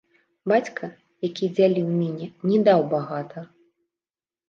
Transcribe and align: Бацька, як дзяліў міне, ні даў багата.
Бацька, 0.51 0.89
як 1.27 1.43
дзяліў 1.57 1.87
міне, 2.01 2.33
ні 2.49 2.57
даў 2.71 2.81
багата. 2.99 3.49